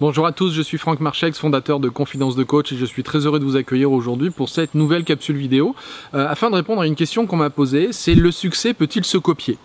Bonjour 0.00 0.26
à 0.26 0.32
tous, 0.32 0.52
je 0.52 0.60
suis 0.60 0.76
Franck 0.76 0.98
Marchex, 0.98 1.38
fondateur 1.38 1.78
de 1.78 1.88
Confidence 1.88 2.34
de 2.34 2.42
Coach 2.42 2.72
et 2.72 2.76
je 2.76 2.84
suis 2.84 3.04
très 3.04 3.26
heureux 3.26 3.38
de 3.38 3.44
vous 3.44 3.54
accueillir 3.54 3.92
aujourd'hui 3.92 4.30
pour 4.30 4.48
cette 4.48 4.74
nouvelle 4.74 5.04
capsule 5.04 5.36
vidéo. 5.36 5.76
Euh, 6.14 6.26
afin 6.28 6.50
de 6.50 6.56
répondre 6.56 6.82
à 6.82 6.88
une 6.88 6.96
question 6.96 7.28
qu'on 7.28 7.36
m'a 7.36 7.48
posée, 7.48 7.92
c'est 7.92 8.16
le 8.16 8.32
succès 8.32 8.74
peut-il 8.74 9.04
se 9.04 9.18
copier? 9.18 9.56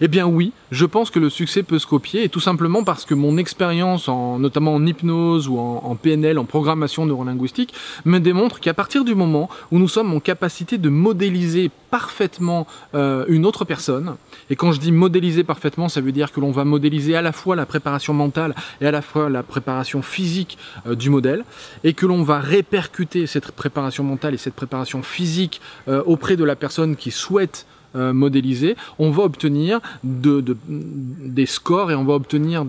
Eh 0.00 0.08
bien 0.08 0.26
oui, 0.26 0.52
je 0.70 0.86
pense 0.86 1.10
que 1.10 1.18
le 1.18 1.30
succès 1.30 1.62
peut 1.62 1.78
se 1.78 1.86
copier, 1.86 2.24
et 2.24 2.28
tout 2.28 2.40
simplement 2.40 2.84
parce 2.84 3.04
que 3.04 3.14
mon 3.14 3.36
expérience, 3.36 4.08
en, 4.08 4.38
notamment 4.38 4.74
en 4.74 4.86
hypnose 4.86 5.48
ou 5.48 5.58
en, 5.58 5.94
PNL, 5.94 6.38
en 6.38 6.44
programmation 6.44 7.06
neurolinguistique, 7.06 7.74
me 8.04 8.18
démontre 8.18 8.60
qu'à 8.60 8.74
partir 8.74 9.04
du 9.04 9.14
moment 9.14 9.48
où 9.70 9.78
nous 9.78 9.88
sommes 9.88 10.12
en 10.12 10.20
capacité 10.20 10.78
de 10.78 10.88
modéliser 10.88 11.70
parfaitement 11.90 12.66
euh, 12.94 13.24
une 13.28 13.44
autre 13.44 13.64
personne, 13.64 14.16
et 14.48 14.56
quand 14.56 14.72
je 14.72 14.80
dis 14.80 14.92
modéliser 14.92 15.44
parfaitement, 15.44 15.88
ça 15.88 16.00
veut 16.00 16.12
dire 16.12 16.32
que 16.32 16.40
l'on 16.40 16.52
va 16.52 16.64
modéliser 16.64 17.14
à 17.16 17.22
la 17.22 17.32
fois 17.32 17.54
la 17.54 17.66
préparation 17.66 18.14
mentale 18.14 18.54
et 18.80 18.86
à 18.86 18.90
la 18.90 19.02
fois 19.02 19.28
la 19.28 19.42
préparation 19.42 20.00
physique 20.02 20.56
euh, 20.86 20.94
du 20.94 21.10
modèle, 21.10 21.44
et 21.84 21.92
que 21.92 22.06
l'on 22.06 22.22
va 22.22 22.40
répercuter 22.40 23.26
cette 23.26 23.52
préparation 23.52 24.04
mentale 24.04 24.34
et 24.34 24.38
cette 24.38 24.54
préparation 24.54 25.02
physique 25.02 25.60
euh, 25.88 26.02
auprès 26.06 26.36
de 26.36 26.44
la 26.44 26.56
personne 26.56 26.96
qui 26.96 27.10
souhaite 27.10 27.66
euh, 27.94 28.12
modélisé, 28.12 28.76
on 28.98 29.10
va 29.10 29.24
obtenir 29.24 29.80
de, 30.04 30.44
des 30.68 31.46
scores 31.46 31.90
et 31.90 31.94
on 31.94 32.04
va 32.04 32.14
obtenir 32.14 32.64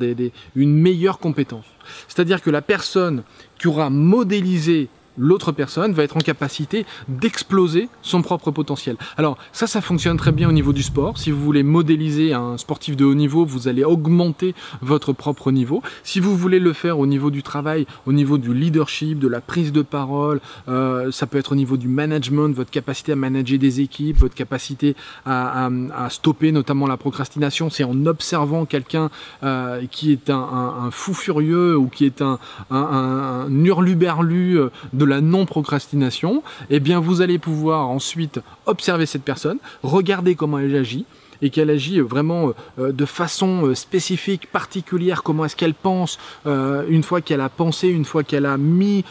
une 0.55 0.75
meilleure 0.75 1.19
compétence. 1.19 1.65
C'est-à-dire 2.07 2.41
que 2.41 2.49
la 2.49 2.61
personne 2.61 3.23
qui 3.59 3.67
aura 3.67 3.89
modélisé 3.89 4.89
l'autre 5.17 5.51
personne 5.51 5.93
va 5.93 6.03
être 6.03 6.17
en 6.17 6.21
capacité 6.21 6.85
d'exploser 7.07 7.89
son 8.01 8.21
propre 8.21 8.51
potentiel. 8.51 8.97
Alors 9.17 9.37
ça, 9.51 9.67
ça 9.67 9.81
fonctionne 9.81 10.17
très 10.17 10.31
bien 10.31 10.49
au 10.49 10.51
niveau 10.51 10.73
du 10.73 10.83
sport. 10.83 11.17
Si 11.17 11.31
vous 11.31 11.41
voulez 11.41 11.63
modéliser 11.63 12.33
un 12.33 12.57
sportif 12.57 12.95
de 12.95 13.05
haut 13.05 13.15
niveau, 13.15 13.45
vous 13.45 13.67
allez 13.67 13.83
augmenter 13.83 14.55
votre 14.81 15.13
propre 15.13 15.51
niveau. 15.51 15.81
Si 16.03 16.19
vous 16.19 16.35
voulez 16.35 16.59
le 16.59 16.73
faire 16.73 16.99
au 16.99 17.05
niveau 17.05 17.31
du 17.31 17.43
travail, 17.43 17.85
au 18.05 18.13
niveau 18.13 18.37
du 18.37 18.53
leadership, 18.53 19.19
de 19.19 19.27
la 19.27 19.41
prise 19.41 19.71
de 19.71 19.81
parole, 19.81 20.39
euh, 20.67 21.11
ça 21.11 21.27
peut 21.27 21.37
être 21.37 21.51
au 21.51 21.55
niveau 21.55 21.77
du 21.77 21.87
management, 21.87 22.53
votre 22.55 22.71
capacité 22.71 23.11
à 23.11 23.15
manager 23.15 23.57
des 23.57 23.81
équipes, 23.81 24.17
votre 24.17 24.35
capacité 24.35 24.95
à, 25.25 25.69
stopper 26.09 26.51
notamment 26.51 26.87
la 26.87 26.97
procrastination, 26.97 27.69
c'est 27.69 27.83
en 27.83 28.05
observant 28.05 28.65
quelqu'un 28.65 29.09
euh, 29.43 29.83
qui 29.89 30.11
est 30.11 30.29
un, 30.29 30.89
fou 30.91 31.13
furieux 31.13 31.77
ou 31.77 31.87
qui 31.87 32.05
est 32.05 32.21
un, 32.21 32.39
un, 32.71 33.47
hurluberlu 33.63 34.59
euh, 34.59 34.69
la 35.03 35.21
non-procrastination, 35.21 36.43
eh 36.69 36.79
bien 36.79 36.99
vous 36.99 37.21
allez 37.21 37.39
pouvoir 37.39 37.89
ensuite 37.89 38.39
observer 38.65 39.05
cette 39.05 39.23
personne, 39.23 39.57
regarder 39.83 40.35
comment 40.35 40.59
elle 40.59 40.75
agit, 40.75 41.05
et 41.43 41.49
qu'elle 41.49 41.69
agit 41.69 41.99
vraiment 41.99 42.53
euh, 42.79 42.91
de 42.91 43.05
façon 43.05 43.67
euh, 43.67 43.75
spécifique, 43.75 44.49
particulière, 44.51 45.21
comment 45.21 45.45
est-ce 45.45 45.57
qu'elle 45.57 45.73
pense, 45.73 46.17
euh, 46.47 46.85
une 46.87 47.03
fois 47.03 47.21
qu'elle 47.21 47.41
a 47.41 47.49
pensé, 47.49 47.89
une 47.89 48.05
fois 48.05 48.23
qu'elle 48.23 48.45
a 48.45 48.57
mis 48.57 49.03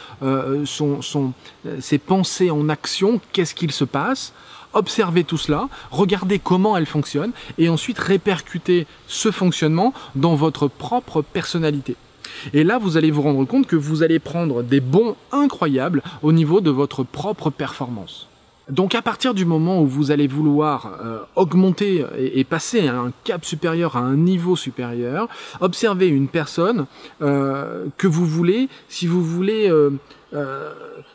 son, 0.65 1.33
ses 1.79 1.97
pensées 1.99 2.49
en 2.49 2.69
action, 2.69 3.21
qu'est-ce 3.31 3.53
qu'il 3.53 3.71
se 3.71 3.83
passe? 3.83 4.33
Observez 4.73 5.23
tout 5.23 5.37
cela, 5.37 5.69
regardez 5.91 6.39
comment 6.39 6.75
elle 6.75 6.87
fonctionne 6.87 7.31
et 7.59 7.69
ensuite 7.69 7.99
répercuter 7.99 8.87
ce 9.07 9.29
fonctionnement 9.29 9.93
dans 10.15 10.33
votre 10.33 10.67
propre 10.67 11.21
personnalité. 11.21 11.95
Et 12.53 12.63
là, 12.63 12.77
vous 12.77 12.97
allez 12.97 13.11
vous 13.11 13.21
rendre 13.21 13.45
compte 13.45 13.67
que 13.67 13.75
vous 13.75 14.03
allez 14.03 14.19
prendre 14.19 14.63
des 14.63 14.79
bons 14.79 15.15
incroyables 15.31 16.01
au 16.21 16.31
niveau 16.31 16.61
de 16.61 16.69
votre 16.69 17.03
propre 17.03 17.49
performance. 17.49 18.27
Donc 18.69 18.95
à 18.95 19.01
partir 19.01 19.33
du 19.33 19.43
moment 19.43 19.81
où 19.81 19.87
vous 19.87 20.11
allez 20.11 20.27
vouloir 20.27 20.97
euh, 21.03 21.19
augmenter 21.35 22.05
et, 22.17 22.43
passer 22.45 22.87
à 22.87 22.95
un 22.95 23.11
cap 23.25 23.43
supérieur, 23.43 23.97
à 23.97 23.99
un 23.99 24.15
niveau 24.15 24.55
supérieur, 24.55 25.27
observez 25.59 26.07
une 26.07 26.29
personne 26.29 26.85
euh, 27.21 27.85
que 27.97 28.07
vous 28.07 28.25
voulez, 28.25 28.69
si 28.87 29.05
vous 29.05 29.21
voulez, 29.21 29.69
euh, 29.69 29.89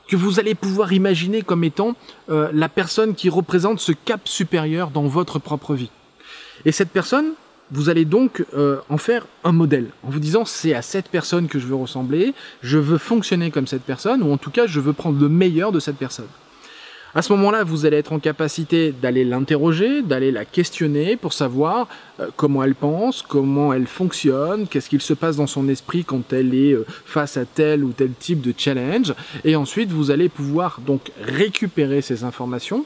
que 0.08 0.16
vous 0.16 0.38
allez 0.38 0.54
pouvoir 0.54 0.92
imaginer 0.92 1.40
comme 1.40 1.64
étant 1.64 1.94
la 2.28 2.68
personne 2.68 3.14
qui 3.14 3.30
représente 3.30 3.80
ce 3.80 3.92
cap 3.92 4.28
supérieur 4.28 4.90
dans 4.90 5.06
votre 5.06 5.38
propre 5.38 5.74
vie. 5.74 5.90
Et 6.64 6.72
cette 6.72 6.90
personne, 6.90 7.32
vous 7.70 7.88
allez 7.88 8.04
donc 8.04 8.44
euh, 8.54 8.78
en 8.88 8.98
faire 8.98 9.26
un 9.44 9.52
modèle, 9.52 9.86
en 10.02 10.10
vous 10.10 10.20
disant 10.20 10.44
c'est 10.44 10.74
à 10.74 10.82
cette 10.82 11.08
personne 11.08 11.48
que 11.48 11.58
je 11.58 11.66
veux 11.66 11.74
ressembler, 11.74 12.34
je 12.62 12.78
veux 12.78 12.98
fonctionner 12.98 13.50
comme 13.50 13.66
cette 13.66 13.82
personne, 13.82 14.22
ou 14.22 14.32
en 14.32 14.38
tout 14.38 14.50
cas 14.50 14.66
je 14.66 14.80
veux 14.80 14.92
prendre 14.92 15.20
le 15.20 15.28
meilleur 15.28 15.72
de 15.72 15.80
cette 15.80 15.96
personne. 15.96 16.28
À 17.14 17.22
ce 17.22 17.32
moment-là, 17.32 17.64
vous 17.64 17.86
allez 17.86 17.96
être 17.96 18.12
en 18.12 18.18
capacité 18.18 18.92
d'aller 18.92 19.24
l'interroger, 19.24 20.02
d'aller 20.02 20.30
la 20.30 20.44
questionner 20.44 21.16
pour 21.16 21.32
savoir 21.32 21.88
euh, 22.20 22.28
comment 22.36 22.62
elle 22.62 22.74
pense, 22.74 23.22
comment 23.22 23.72
elle 23.72 23.86
fonctionne, 23.86 24.66
qu'est-ce 24.68 24.90
qu'il 24.90 25.00
se 25.00 25.14
passe 25.14 25.36
dans 25.36 25.46
son 25.46 25.68
esprit 25.68 26.04
quand 26.04 26.32
elle 26.34 26.54
est 26.54 26.72
euh, 26.72 26.84
face 27.06 27.38
à 27.38 27.46
tel 27.46 27.82
ou 27.82 27.92
tel 27.92 28.10
type 28.12 28.42
de 28.42 28.52
challenge. 28.56 29.14
Et 29.44 29.56
ensuite, 29.56 29.90
vous 29.90 30.10
allez 30.10 30.28
pouvoir 30.28 30.80
donc 30.86 31.10
récupérer 31.22 32.02
ces 32.02 32.24
informations 32.24 32.84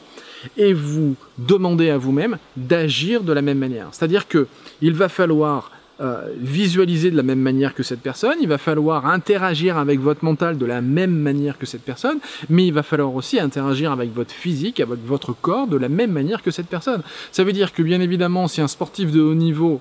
et 0.57 0.73
vous 0.73 1.17
demander 1.39 1.91
à 1.91 1.99
vous-même 1.99 2.39
d'agir 2.57 3.23
de 3.23 3.33
la 3.33 3.43
même 3.43 3.59
manière. 3.59 3.89
C'est-à-dire 3.93 4.29
que 4.29 4.47
il 4.81 4.95
va 4.95 5.09
falloir 5.09 5.71
euh, 6.01 6.33
visualiser 6.37 7.11
de 7.13 7.17
la 7.17 7.23
même 7.23 7.39
manière 7.39 7.75
que 7.75 7.83
cette 7.83 8.01
personne, 8.01 8.37
il 8.41 8.49
va 8.49 8.59
falloir 8.59 9.07
interagir 9.07 9.77
avec 9.77 10.01
votre 10.01 10.25
mental 10.25 10.59
de 10.59 10.67
la 10.67 10.81
même 10.81 11.15
manière 11.15 11.59
que 11.59 11.67
cette 11.67 11.83
personne, 11.83 12.19
mais 12.49 12.67
il 12.67 12.73
va 12.73 12.83
falloir 12.83 13.15
aussi 13.15 13.39
interagir 13.39 13.93
avec 13.93 14.13
votre 14.13 14.33
physique, 14.33 14.81
avec 14.81 14.99
votre 15.07 15.33
corps 15.33 15.69
de 15.69 15.77
la 15.77 15.89
même 15.89 16.11
manière 16.11 16.43
que 16.43 16.51
cette 16.51 16.67
personne. 16.67 17.03
Ça 17.31 17.45
veut 17.45 17.53
dire 17.53 17.73
que 17.73 17.83
bien 17.83 18.01
évidemment, 18.01 18.49
si 18.49 18.61
un 18.61 18.69
sportif 18.69 19.13
de 19.13 19.21
haut 19.21 19.35
niveau 19.35 19.81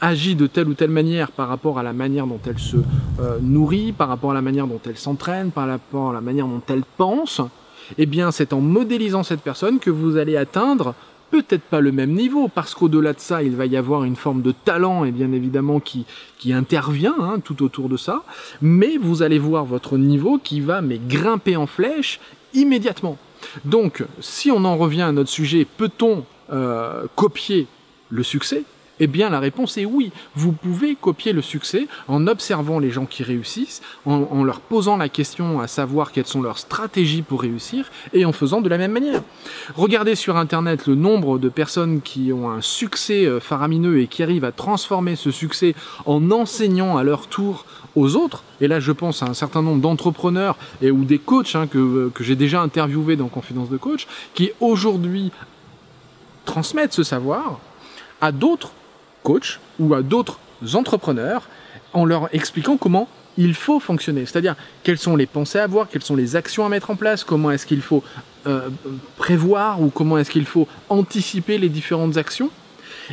agit 0.00 0.34
de 0.34 0.46
telle 0.46 0.68
ou 0.68 0.74
telle 0.74 0.90
manière 0.90 1.30
par 1.30 1.48
rapport 1.48 1.78
à 1.78 1.82
la 1.82 1.92
manière 1.92 2.26
dont 2.26 2.40
elle 2.46 2.58
se 2.58 2.76
euh, 3.20 3.38
nourrit, 3.40 3.92
par 3.92 4.08
rapport 4.08 4.32
à 4.32 4.34
la 4.34 4.42
manière 4.42 4.66
dont 4.66 4.80
elle 4.84 4.98
s'entraîne, 4.98 5.52
par 5.52 5.68
rapport 5.68 6.10
à 6.10 6.12
la 6.12 6.20
manière 6.20 6.46
dont 6.46 6.62
elle 6.68 6.82
pense, 6.96 7.40
eh 7.98 8.06
bien 8.06 8.30
c'est 8.30 8.52
en 8.52 8.60
modélisant 8.60 9.22
cette 9.22 9.40
personne 9.40 9.78
que 9.78 9.90
vous 9.90 10.16
allez 10.16 10.36
atteindre 10.36 10.94
peut-être 11.30 11.62
pas 11.62 11.80
le 11.80 11.92
même 11.92 12.12
niveau, 12.12 12.48
parce 12.48 12.74
qu'au-delà 12.74 13.12
de 13.12 13.20
ça, 13.20 13.42
il 13.42 13.56
va 13.56 13.66
y 13.66 13.76
avoir 13.76 14.04
une 14.04 14.16
forme 14.16 14.42
de 14.42 14.52
talent, 14.52 15.04
et 15.04 15.12
bien 15.12 15.32
évidemment, 15.32 15.80
qui, 15.80 16.04
intervient 16.52 17.14
hein, 17.20 17.40
tout 17.42 17.62
autour 17.62 17.88
de 17.88 17.96
ça, 17.96 18.22
mais 18.60 18.96
vous 18.96 19.22
allez 19.22 19.38
voir 19.38 19.64
votre 19.64 19.96
niveau 19.96 20.38
qui 20.42 20.60
va 20.60 20.82
grimper 20.82 21.56
en 21.56 21.66
flèche 21.66 22.20
immédiatement. 22.54 23.16
Donc, 23.64 24.04
si 24.20 24.50
on 24.50 24.64
en 24.64 24.76
revient 24.76 25.02
à 25.02 25.12
notre 25.12 25.30
sujet, 25.30 25.66
peut-on 25.76 26.24
euh, 26.52 27.04
copier 27.14 27.66
le 28.10 28.22
succès? 28.22 28.64
Eh 29.00 29.06
bien, 29.06 29.30
la 29.30 29.40
réponse 29.40 29.78
est 29.78 29.86
oui. 29.86 30.12
Vous 30.34 30.52
pouvez 30.52 30.94
copier 30.94 31.32
le 31.32 31.40
succès 31.42 31.88
en 32.06 32.26
observant 32.26 32.78
les 32.78 32.90
gens 32.90 33.06
qui 33.06 33.22
réussissent, 33.22 33.80
en, 34.04 34.44
leur 34.44 34.60
posant 34.60 34.96
la 34.96 35.08
question 35.08 35.60
à 35.60 35.66
savoir 35.66 36.12
quelles 36.12 36.26
sont 36.26 36.42
leurs 36.42 36.58
stratégies 36.58 37.22
pour 37.22 37.40
réussir 37.40 37.90
et 38.12 38.24
en 38.24 38.32
faisant 38.32 38.60
de 38.60 38.68
la 38.68 38.76
même 38.78 38.92
manière. 38.92 39.22
Regardez 39.74 40.14
sur 40.14 40.36
Internet 40.36 40.86
le 40.86 40.94
nombre 40.94 41.38
de 41.38 41.48
personnes 41.48 42.02
qui 42.02 42.32
ont 42.32 42.50
un 42.50 42.60
succès 42.60 43.24
euh, 43.26 43.40
faramineux 43.40 44.00
et 44.00 44.06
qui 44.06 44.22
arrivent 44.22 44.44
à 44.44 44.52
transformer 44.52 45.16
ce 45.16 45.30
succès 45.30 45.74
en 46.04 46.30
enseignant 46.30 46.96
à 46.96 47.02
leur 47.02 47.26
tour 47.26 47.64
aux 47.96 48.16
autres. 48.16 48.44
Et 48.60 48.68
là, 48.68 48.80
je 48.80 48.92
pense 48.92 49.22
à 49.22 49.26
un 49.26 49.34
certain 49.34 49.62
nombre 49.62 49.80
d'entrepreneurs 49.80 50.56
et 50.82 50.90
ou 50.90 51.04
des 51.04 51.18
coachs 51.18 51.56
hein, 51.56 51.66
que, 51.66 52.10
que 52.14 52.22
j'ai 52.22 52.36
déjà 52.36 52.60
interviewés 52.60 53.16
dans 53.16 53.28
Confidence 53.28 53.70
de 53.70 53.78
Coach, 53.78 54.06
qui 54.34 54.50
aujourd'hui 54.60 55.32
transmettent 56.44 56.92
ce 56.92 57.02
savoir 57.02 57.60
à 58.20 58.32
d'autres 58.32 58.72
coach 59.22 59.60
ou 59.78 59.94
à 59.94 60.02
d'autres 60.02 60.38
entrepreneurs 60.74 61.48
en 61.92 62.04
leur 62.04 62.34
expliquant 62.34 62.76
comment 62.76 63.08
il 63.36 63.54
faut 63.54 63.80
fonctionner. 63.80 64.26
C'est-à-dire 64.26 64.56
quelles 64.82 64.98
sont 64.98 65.16
les 65.16 65.26
pensées 65.26 65.58
à 65.58 65.64
avoir, 65.64 65.88
quelles 65.88 66.02
sont 66.02 66.16
les 66.16 66.36
actions 66.36 66.66
à 66.66 66.68
mettre 66.68 66.90
en 66.90 66.96
place, 66.96 67.24
comment 67.24 67.50
est-ce 67.50 67.66
qu'il 67.66 67.80
faut 67.80 68.02
euh, 68.46 68.68
prévoir 69.16 69.80
ou 69.80 69.90
comment 69.90 70.18
est-ce 70.18 70.30
qu'il 70.30 70.46
faut 70.46 70.66
anticiper 70.88 71.58
les 71.58 71.68
différentes 71.68 72.16
actions. 72.16 72.50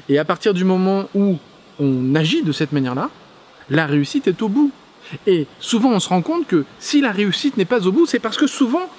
Et 0.10 0.18
à 0.18 0.26
partir 0.26 0.54
du 0.54 0.64
moment 0.64 1.10
où 1.16 1.38
on 1.80 2.16
agit 2.16 2.44
de 2.44 2.52
cette 2.52 2.72
manière-là, 2.72 3.10
la 3.70 3.86
réussite 3.86 4.28
est 4.28 4.42
au 4.42 4.50
bout. 4.50 4.72
Et 5.26 5.48
souvent 5.60 5.92
on 5.92 6.00
se 6.00 6.10
rend 6.10 6.22
compte 6.22 6.48
que 6.48 6.66
si 6.80 7.02
la 7.02 7.12
réussite 7.12 7.58
n'est 7.58 7.66
pas 7.66 7.88
au 7.88 7.92
bout, 7.92 8.06
c'est 8.06 8.20
parce 8.20 8.38
que 8.38 8.48
souvent, 8.48 8.90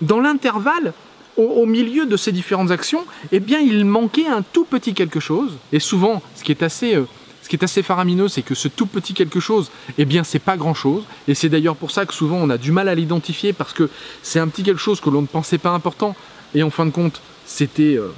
dans 0.00 0.20
l'intervalle, 0.20 0.92
au, 1.36 1.66
milieu 1.66 2.06
de 2.06 2.16
ces 2.16 2.32
différentes 2.32 2.70
actions, 2.70 3.04
eh 3.32 3.40
bien, 3.40 3.60
il 3.60 3.84
manquait 3.84 4.26
un 4.26 4.42
tout 4.42 4.64
petit 4.64 4.94
quelque 4.94 5.20
chose. 5.20 5.56
Et 5.72 5.80
souvent, 5.80 6.22
ce 6.36 6.44
qui 6.44 6.52
est 6.52 6.62
assez, 6.62 6.94
euh, 6.94 7.04
ce 7.42 7.48
qui 7.48 7.56
est 7.56 7.64
assez 7.64 7.82
faramineux, 7.82 8.28
c'est 8.28 8.42
que 8.42 8.54
ce 8.54 8.68
tout 8.68 8.86
petit 8.86 9.14
quelque 9.14 9.40
chose, 9.40 9.70
eh 9.98 10.04
bien, 10.04 10.24
c'est 10.24 10.38
pas 10.38 10.56
grand 10.56 10.74
chose. 10.74 11.04
Et 11.28 11.34
c'est 11.34 11.48
d'ailleurs 11.48 11.76
pour 11.76 11.90
ça 11.90 12.06
que 12.06 12.14
souvent 12.14 12.36
on 12.36 12.50
a 12.50 12.58
du 12.58 12.72
mal 12.72 12.88
à 12.88 12.94
l'identifier 12.94 13.52
parce 13.52 13.72
que 13.72 13.88
c'est 14.22 14.38
un 14.38 14.48
petit 14.48 14.62
quelque 14.62 14.80
chose 14.80 15.00
que 15.00 15.10
l'on 15.10 15.22
ne 15.22 15.26
pensait 15.26 15.58
pas 15.58 15.70
important. 15.70 16.14
Et 16.54 16.62
en 16.62 16.70
fin 16.70 16.86
de 16.86 16.90
compte, 16.90 17.20
c'était 17.46 17.96
euh, 17.96 18.12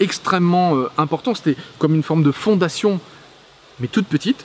extrêmement 0.00 0.76
euh, 0.76 0.90
important. 0.98 1.34
C'était 1.34 1.56
comme 1.78 1.94
une 1.94 2.02
forme 2.02 2.22
de 2.22 2.32
fondation, 2.32 3.00
mais 3.80 3.88
toute 3.88 4.06
petite. 4.06 4.44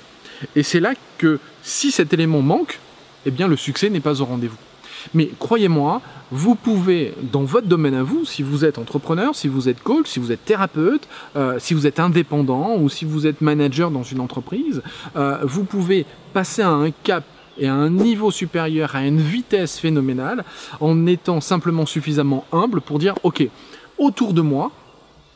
Et 0.56 0.64
c'est 0.64 0.80
là 0.80 0.94
que 1.18 1.40
si 1.64 1.92
cet 1.92 2.14
élément 2.14 2.42
manque, 2.42 2.80
eh 3.26 3.32
bien, 3.32 3.48
le 3.48 3.58
succès 3.58 3.90
n'est 3.90 4.00
pas 4.00 4.22
au 4.22 4.26
rendez-vous. 4.26 4.58
Mais 5.14 5.30
croyez-moi, 5.40 6.02
vous 6.32 6.56
pouvez, 6.56 7.14
dans 7.32 7.44
votre 7.44 7.68
domaine 7.68 7.96
à 7.96 8.04
vous, 8.04 8.26
si 8.26 8.44
vous 8.44 8.66
êtes 8.66 8.78
entrepreneur, 8.78 9.36
si 9.36 9.48
vous 9.48 9.68
êtes 9.70 9.82
coach, 9.82 10.08
si 10.08 10.20
vous 10.20 10.32
êtes 10.32 10.46
thérapeute, 10.46 11.08
euh, 11.36 11.58
si 11.60 11.74
vous 11.74 11.88
êtes 11.88 12.00
indépendant 12.00 12.76
ou 12.78 12.90
si 12.90 13.06
vous 13.06 13.26
êtes 13.26 13.42
manager 13.42 13.92
dans 13.92 14.04
une 14.04 14.20
entreprise, 14.20 14.82
euh, 15.16 15.40
vous 15.44 15.64
pouvez 15.64 16.06
passer 16.34 16.62
à 16.62 16.70
un 16.70 16.92
cap 16.92 17.24
et 17.58 17.68
à 17.68 17.74
un 17.74 17.90
niveau 17.90 18.32
supérieur, 18.32 18.96
à 18.96 19.06
une 19.06 19.20
vitesse 19.20 19.80
phénoménale, 19.80 20.46
en 20.80 21.06
étant 21.08 21.42
simplement 21.42 21.86
suffisamment 21.86 22.46
humble 22.52 22.80
pour 22.80 23.00
dire, 23.00 23.16
ok, 23.24 23.48
autour 23.98 24.34
de 24.34 24.42
moi, 24.42 24.72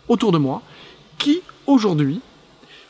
autour 0.08 0.32
de 0.32 0.38
moi, 0.38 0.62
qui 1.18 1.42
aujourd'hui 1.68 2.22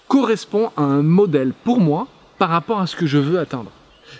correspond 0.08 0.72
à 0.78 0.84
un 0.84 1.02
modèle 1.02 1.54
pour 1.64 1.80
moi 1.80 2.08
par 2.38 2.50
rapport 2.50 2.80
à 2.80 2.88
ce 2.88 2.96
que 2.96 3.08
je 3.08 3.18
veux 3.18 3.40
atteindre 3.40 3.72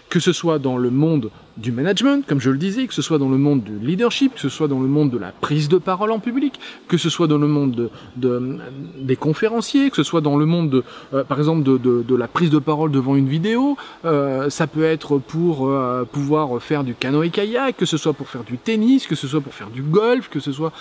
que 0.10 0.20
ce 0.20 0.34
soit 0.34 0.60
dans 0.60 0.78
le 0.78 0.90
monde 0.90 1.30
du 1.58 1.72
management, 1.72 2.26
comme 2.26 2.40
je 2.40 2.50
le 2.50 2.58
disais, 2.58 2.88
que 2.88 2.94
ce 2.94 3.02
soit 3.02 3.20
dans 3.20 3.30
le 3.30 3.38
monde 3.38 3.64
du 3.64 3.78
leadership, 3.78 4.34
que 4.34 4.40
ce 4.40 4.50
soit 4.50 4.68
dans 4.68 4.80
le 4.80 4.88
monde 4.88 5.12
de 5.12 5.18
la 5.18 5.32
prise 5.32 5.70
de 5.70 5.78
parole 5.78 6.12
en 6.12 6.20
public, 6.20 6.60
que 6.88 6.98
ce 6.98 7.10
soit 7.10 7.28
dans 7.28 7.38
le 7.38 7.48
monde 7.48 7.90
de, 8.16 8.58
des 8.98 9.16
conférenciers, 9.16 9.90
que 9.90 9.96
ce 9.96 10.04
soit 10.04 10.22
dans 10.22 10.38
le 10.38 10.46
monde, 10.46 10.70
de, 10.70 10.84
euh, 11.14 11.24
par 11.24 11.38
exemple, 11.38 11.64
de, 11.64 12.16
la 12.16 12.28
prise 12.28 12.50
de 12.50 12.60
parole 12.60 12.92
devant 12.92 13.16
une 13.16 13.28
vidéo, 13.28 13.78
euh, 14.06 14.50
ça 14.50 14.68
peut 14.68 14.84
être 14.84 15.20
pour 15.20 15.68
euh, 15.68 16.06
pouvoir 16.06 16.62
faire 16.62 16.84
du 16.84 16.96
canoë-kayak, 16.96 17.78
que 17.78 17.86
ce 17.86 17.98
soit 17.98 18.14
pour 18.14 18.30
faire 18.30 18.44
du 18.44 18.58
tennis, 18.58 19.06
que 19.08 19.16
ce 19.16 19.28
soit 19.28 19.42
pour 19.42 19.54
faire 19.54 19.70
du 19.70 19.84
golf, 19.84 20.30
que 20.30 20.40
ce 20.40 20.52
soit 20.52 20.72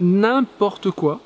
n'importe 0.00 0.90
quoi 0.90 1.20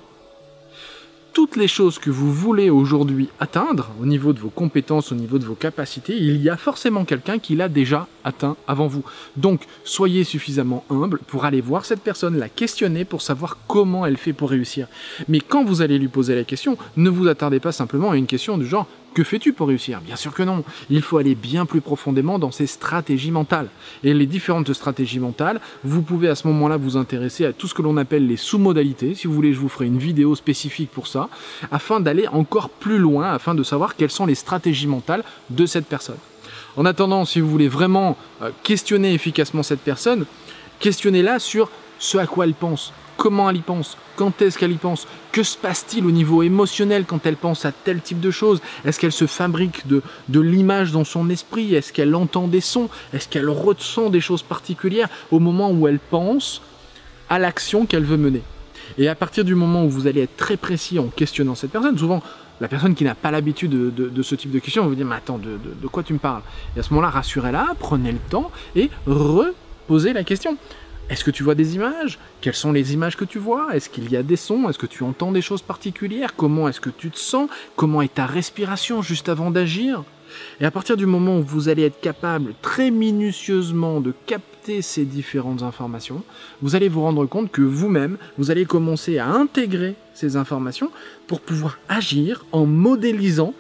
toutes 1.38 1.54
les 1.54 1.68
choses 1.68 2.00
que 2.00 2.10
vous 2.10 2.34
voulez 2.34 2.68
aujourd'hui 2.68 3.28
atteindre 3.38 3.92
au 4.02 4.06
niveau 4.06 4.32
de 4.32 4.40
vos 4.40 4.48
compétences, 4.48 5.12
au 5.12 5.14
niveau 5.14 5.38
de 5.38 5.44
vos 5.44 5.54
capacités, 5.54 6.16
il 6.16 6.42
y 6.42 6.50
a 6.50 6.56
forcément 6.56 7.04
quelqu'un 7.04 7.38
qui 7.38 7.54
l'a 7.54 7.68
déjà 7.68 8.08
atteint 8.24 8.56
avant 8.66 8.88
vous. 8.88 9.04
Donc, 9.36 9.60
soyez 9.84 10.24
suffisamment 10.24 10.84
humble 10.90 11.20
pour 11.28 11.44
aller 11.44 11.60
voir 11.60 11.84
cette 11.84 12.00
personne, 12.00 12.36
la 12.36 12.48
questionner 12.48 13.04
pour 13.04 13.22
savoir 13.22 13.56
comment 13.68 14.04
elle 14.04 14.16
fait 14.16 14.32
pour 14.32 14.50
réussir. 14.50 14.88
Mais 15.28 15.38
quand 15.38 15.62
vous 15.62 15.80
allez 15.80 16.00
lui 16.00 16.08
poser 16.08 16.34
la 16.34 16.42
question, 16.42 16.76
ne 16.96 17.08
vous 17.08 17.28
attardez 17.28 17.60
pas 17.60 17.70
simplement 17.70 18.10
à 18.10 18.16
une 18.16 18.26
question 18.26 18.58
du 18.58 18.66
genre 18.66 18.88
que 19.18 19.24
fais-tu 19.24 19.52
pour 19.52 19.66
réussir? 19.66 20.00
Bien 20.00 20.14
sûr 20.14 20.32
que 20.32 20.44
non. 20.44 20.62
Il 20.90 21.02
faut 21.02 21.18
aller 21.18 21.34
bien 21.34 21.66
plus 21.66 21.80
profondément 21.80 22.38
dans 22.38 22.52
ces 22.52 22.68
stratégies 22.68 23.32
mentales. 23.32 23.66
Et 24.04 24.14
les 24.14 24.26
différentes 24.26 24.72
stratégies 24.72 25.18
mentales, 25.18 25.60
vous 25.82 26.02
pouvez 26.02 26.28
à 26.28 26.36
ce 26.36 26.46
moment-là 26.46 26.76
vous 26.76 26.96
intéresser 26.96 27.44
à 27.44 27.52
tout 27.52 27.66
ce 27.66 27.74
que 27.74 27.82
l'on 27.82 27.96
appelle 27.96 28.28
les 28.28 28.36
sous-modalités. 28.36 29.16
Si 29.16 29.26
vous 29.26 29.34
voulez, 29.34 29.52
je 29.52 29.58
vous 29.58 29.68
ferai 29.68 29.86
une 29.86 29.98
vidéo 29.98 30.36
spécifique 30.36 30.92
pour 30.92 31.08
ça, 31.08 31.30
afin 31.72 31.98
d'aller 31.98 32.28
encore 32.28 32.70
plus 32.70 32.98
loin, 32.98 33.32
afin 33.32 33.56
de 33.56 33.64
savoir 33.64 33.96
quelles 33.96 34.12
sont 34.12 34.24
les 34.24 34.36
stratégies 34.36 34.86
mentales 34.86 35.24
de 35.50 35.66
cette 35.66 35.86
personne. 35.86 36.18
En 36.76 36.84
attendant, 36.84 37.24
si 37.24 37.40
vous 37.40 37.50
voulez 37.50 37.66
vraiment 37.66 38.16
euh, 38.42 38.52
questionner 38.62 39.14
efficacement 39.14 39.64
cette 39.64 39.80
personne, 39.80 40.26
questionnez-la 40.78 41.40
sur 41.40 41.70
ce 41.98 42.18
à 42.18 42.28
quoi 42.28 42.44
elle 42.44 42.54
pense, 42.54 42.92
comment 43.16 43.50
elle 43.50 43.56
y 43.56 43.62
pense, 43.62 43.96
quand 44.18 44.42
est-ce 44.42 44.58
qu'elle 44.58 44.72
y 44.72 44.78
pense, 44.78 45.06
que 45.30 45.44
se 45.44 45.56
passe-t-il 45.56 46.04
au 46.04 46.10
niveau 46.10 46.42
émotionnel 46.42 47.04
quand 47.06 47.24
elle 47.24 47.36
pense 47.36 47.64
à 47.64 47.70
tel 47.70 48.00
type 48.00 48.18
de 48.18 48.32
choses, 48.32 48.60
est-ce 48.84 48.98
qu'elle 48.98 49.12
se 49.12 49.28
fabrique 49.28 49.86
de, 49.86 50.02
de 50.28 50.40
l'image 50.40 50.90
dans 50.90 51.04
son 51.04 51.30
esprit, 51.30 51.76
est-ce 51.76 51.92
qu'elle 51.92 52.12
entend 52.16 52.48
des 52.48 52.60
sons, 52.60 52.88
est-ce 53.12 53.28
qu'elle 53.28 53.48
ressent 53.48 54.10
des 54.10 54.20
choses 54.20 54.42
particulières 54.42 55.08
au 55.30 55.38
moment 55.38 55.70
où 55.70 55.86
elle 55.86 56.00
pense 56.00 56.62
à 57.30 57.38
l'action 57.38 57.86
qu'elle 57.86 58.02
veut 58.02 58.16
mener? 58.16 58.42
Et 58.98 59.06
à 59.06 59.14
partir 59.14 59.44
du 59.44 59.54
moment 59.54 59.84
où 59.84 59.88
vous 59.88 60.08
allez 60.08 60.22
être 60.22 60.36
très 60.36 60.56
précis 60.56 60.98
en 60.98 61.06
questionnant 61.06 61.54
cette 61.54 61.70
personne, 61.70 61.96
souvent 61.96 62.20
la 62.60 62.66
personne 62.66 62.96
qui 62.96 63.04
n'a 63.04 63.14
pas 63.14 63.30
l'habitude 63.30 63.70
de, 63.70 64.22
ce 64.22 64.34
type 64.34 64.50
de 64.50 64.58
questions 64.58 64.82
va 64.82 64.88
vous 64.88 64.96
dire 64.96 65.06
mais 65.06 65.14
attends, 65.14 65.38
de, 65.38 65.60
de 65.80 65.86
quoi 65.86 66.02
tu 66.02 66.12
me 66.12 66.18
parles? 66.18 66.42
Et 66.76 66.80
à 66.80 66.82
ce 66.82 66.90
moment-là, 66.90 67.10
rassurez-la, 67.10 67.76
prenez 67.78 68.10
le 68.10 68.18
temps 68.30 68.50
et 68.74 68.90
reposez 69.06 70.12
la 70.12 70.24
question. 70.24 70.56
Est-ce 71.10 71.24
que 71.24 71.30
tu 71.30 71.42
vois 71.42 71.54
des 71.54 71.74
images? 71.74 72.18
Quelles 72.42 72.54
sont 72.54 72.72
les 72.72 72.92
images 72.92 73.16
que 73.16 73.24
tu 73.24 73.38
vois? 73.38 73.74
Est-ce 73.74 73.88
qu'il 73.88 74.10
y 74.10 74.16
a 74.16 74.22
des 74.22 74.36
sons? 74.36 74.68
Est-ce 74.68 74.78
que 74.78 74.86
tu 74.86 75.04
entends 75.04 75.32
des 75.32 75.40
choses 75.40 75.62
particulières? 75.62 76.36
Comment 76.36 76.68
est-ce 76.68 76.82
que 76.82 76.90
tu 76.90 77.10
te 77.10 77.18
sens? 77.18 77.48
Comment 77.76 78.02
est 78.02 78.14
ta 78.14 78.26
respiration 78.26 79.00
juste 79.00 79.30
avant 79.30 79.50
d'agir? 79.50 80.04
Et 80.60 80.66
à 80.66 80.70
partir 80.70 80.98
du 80.98 81.06
moment 81.06 81.38
où 81.38 81.42
vous 81.42 81.70
allez 81.70 81.84
être 81.84 82.00
capable 82.00 82.52
très 82.60 82.90
minutieusement 82.90 84.02
de 84.02 84.12
capter 84.26 84.82
ces 84.82 85.06
différentes 85.06 85.62
informations, 85.62 86.22
vous 86.60 86.76
allez 86.76 86.90
vous 86.90 87.00
rendre 87.00 87.24
compte 87.24 87.50
que 87.50 87.62
vous-même, 87.62 88.18
vous 88.36 88.50
allez 88.50 88.66
commencer 88.66 89.16
à 89.16 89.28
intégrer 89.28 89.94
ces 90.12 90.36
informations 90.36 90.90
pour 91.26 91.40
pouvoir 91.40 91.78
agir 91.88 92.44
en 92.52 92.66
modélisant 92.66 93.54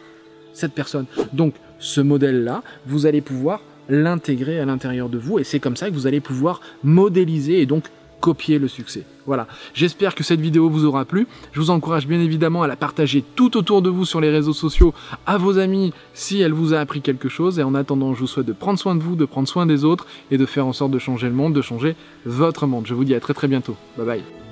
cette 0.52 0.74
personne. 0.74 1.06
Donc 1.32 1.54
ce 1.78 2.02
modèle-là, 2.02 2.62
vous 2.86 3.06
allez 3.06 3.22
pouvoir 3.22 3.62
l'intégrer 3.88 4.60
à 4.60 4.64
l'intérieur 4.64 5.08
de 5.08 5.18
vous 5.18 5.38
et 5.38 5.44
c'est 5.44 5.60
comme 5.60 5.76
ça 5.76 5.88
que 5.88 5.94
vous 5.94 6.06
allez 6.06 6.20
pouvoir 6.20 6.60
modéliser 6.82 7.60
et 7.60 7.66
donc 7.66 7.84
copier 8.20 8.58
le 8.58 8.68
succès. 8.68 9.04
Voilà, 9.26 9.46
j'espère 9.74 10.14
que 10.14 10.24
cette 10.24 10.40
vidéo 10.40 10.68
vous 10.68 10.84
aura 10.84 11.04
plu. 11.04 11.26
Je 11.52 11.60
vous 11.60 11.70
encourage 11.70 12.06
bien 12.06 12.20
évidemment 12.20 12.62
à 12.62 12.66
la 12.66 12.76
partager 12.76 13.22
tout 13.36 13.56
autour 13.56 13.82
de 13.82 13.90
vous 13.90 14.04
sur 14.04 14.20
les 14.20 14.30
réseaux 14.30 14.52
sociaux, 14.52 14.94
à 15.26 15.38
vos 15.38 15.58
amis 15.58 15.92
si 16.14 16.40
elle 16.40 16.52
vous 16.52 16.74
a 16.74 16.80
appris 16.80 17.00
quelque 17.00 17.28
chose. 17.28 17.58
Et 17.58 17.62
en 17.62 17.74
attendant, 17.74 18.14
je 18.14 18.20
vous 18.20 18.26
souhaite 18.26 18.46
de 18.46 18.52
prendre 18.52 18.78
soin 18.78 18.94
de 18.94 19.02
vous, 19.02 19.16
de 19.16 19.24
prendre 19.24 19.48
soin 19.48 19.66
des 19.66 19.84
autres 19.84 20.06
et 20.30 20.38
de 20.38 20.46
faire 20.46 20.66
en 20.66 20.72
sorte 20.72 20.90
de 20.90 20.98
changer 20.98 21.28
le 21.28 21.34
monde, 21.34 21.52
de 21.52 21.62
changer 21.62 21.94
votre 22.24 22.66
monde. 22.66 22.86
Je 22.86 22.94
vous 22.94 23.04
dis 23.04 23.14
à 23.14 23.20
très 23.20 23.34
très 23.34 23.48
bientôt. 23.48 23.76
Bye 23.96 24.06
bye. 24.06 24.47